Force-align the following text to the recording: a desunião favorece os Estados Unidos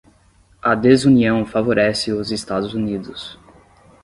a 0.63 0.73
desunião 0.73 1.45
favorece 1.45 2.11
os 2.11 2.31
Estados 2.31 2.73
Unidos 2.73 3.37